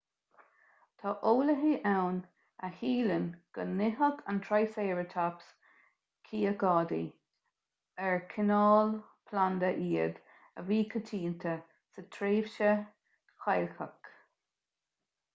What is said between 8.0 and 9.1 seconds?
ar cineál